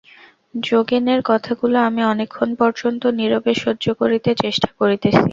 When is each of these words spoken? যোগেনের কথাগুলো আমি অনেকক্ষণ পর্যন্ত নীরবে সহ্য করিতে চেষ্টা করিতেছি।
যোগেনের 0.63 1.19
কথাগুলো 1.25 1.77
আমি 1.87 2.01
অনেকক্ষণ 2.05 2.49
পর্যন্ত 2.59 3.01
নীরবে 3.17 3.51
সহ্য 3.55 3.85
করিতে 3.99 4.29
চেষ্টা 4.43 4.69
করিতেছি। 4.79 5.21